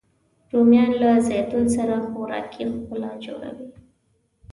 [0.53, 3.67] رومیان له زیتون سره خوراکي ښکلا جوړوي